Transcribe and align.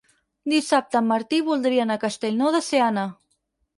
Dissabte 0.53 0.99
en 1.01 1.07
Martí 1.11 1.41
voldria 1.49 1.85
anar 1.85 1.99
a 1.99 2.03
Castellnou 2.07 2.51
de 2.57 2.63
Seana. 2.69 3.05